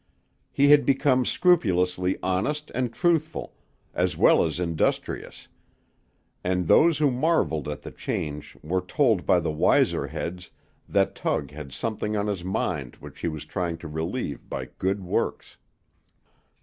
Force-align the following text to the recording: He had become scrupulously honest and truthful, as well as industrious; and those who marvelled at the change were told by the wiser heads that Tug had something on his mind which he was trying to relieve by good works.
He 0.51 0.69
had 0.69 0.83
become 0.83 1.25
scrupulously 1.25 2.17
honest 2.23 2.71
and 2.73 2.91
truthful, 2.91 3.53
as 3.93 4.17
well 4.17 4.43
as 4.43 4.59
industrious; 4.59 5.47
and 6.43 6.67
those 6.67 6.97
who 6.97 7.11
marvelled 7.11 7.67
at 7.67 7.83
the 7.83 7.91
change 7.91 8.57
were 8.63 8.81
told 8.81 9.27
by 9.27 9.39
the 9.39 9.51
wiser 9.51 10.07
heads 10.07 10.49
that 10.89 11.13
Tug 11.13 11.51
had 11.51 11.71
something 11.71 12.17
on 12.17 12.25
his 12.25 12.43
mind 12.43 12.95
which 12.95 13.19
he 13.19 13.27
was 13.27 13.45
trying 13.45 13.77
to 13.77 13.87
relieve 13.87 14.49
by 14.49 14.69
good 14.79 15.03
works. 15.03 15.57